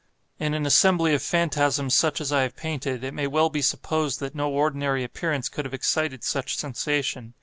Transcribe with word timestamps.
In 0.39 0.55
an 0.55 0.65
assembly 0.65 1.13
of 1.13 1.21
phantasms 1.21 1.93
such 1.93 2.19
as 2.19 2.31
I 2.31 2.41
have 2.41 2.55
painted, 2.55 3.03
it 3.03 3.13
may 3.13 3.27
well 3.27 3.51
be 3.51 3.61
supposed 3.61 4.19
that 4.19 4.33
no 4.33 4.51
ordinary 4.51 5.03
appearance 5.03 5.47
could 5.47 5.63
have 5.65 5.75
excited 5.75 6.23
such 6.23 6.57
sensation. 6.57 7.35